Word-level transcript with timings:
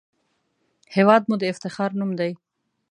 هېواد 0.95 1.21
مو 1.29 1.35
د 1.39 1.43
افتخار 1.53 1.89
نوم 1.99 2.11
دی 2.19 2.31